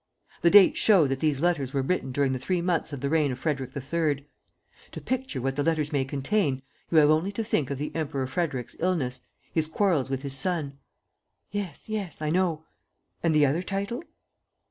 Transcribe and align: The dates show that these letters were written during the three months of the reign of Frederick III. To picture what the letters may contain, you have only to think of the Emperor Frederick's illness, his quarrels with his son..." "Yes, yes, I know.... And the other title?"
The 0.41 0.49
dates 0.49 0.79
show 0.79 1.05
that 1.05 1.19
these 1.19 1.41
letters 1.41 1.75
were 1.75 1.83
written 1.83 2.11
during 2.11 2.33
the 2.33 2.39
three 2.39 2.59
months 2.59 2.91
of 2.91 3.01
the 3.01 3.09
reign 3.11 3.31
of 3.31 3.37
Frederick 3.37 3.69
III. 3.77 4.27
To 4.93 4.99
picture 4.99 5.39
what 5.39 5.55
the 5.55 5.61
letters 5.61 5.91
may 5.93 6.05
contain, 6.05 6.63
you 6.89 6.97
have 6.97 7.11
only 7.11 7.31
to 7.33 7.43
think 7.43 7.69
of 7.69 7.77
the 7.77 7.95
Emperor 7.95 8.25
Frederick's 8.25 8.75
illness, 8.79 9.19
his 9.53 9.67
quarrels 9.67 10.09
with 10.09 10.23
his 10.23 10.35
son..." 10.35 10.79
"Yes, 11.51 11.87
yes, 11.87 12.19
I 12.19 12.31
know.... 12.31 12.65
And 13.21 13.35
the 13.35 13.45
other 13.45 13.61
title?" 13.61 14.01